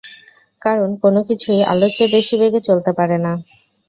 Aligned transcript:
কারণ 0.61 0.89
কোন 1.01 1.15
কিছুই 1.29 1.61
আলোর 1.71 1.91
চেয়ে 1.95 2.13
বেশি 2.15 2.35
বেগে 2.41 2.61
চলতে 2.67 2.91
পারে 2.99 3.17
না। 3.25 3.33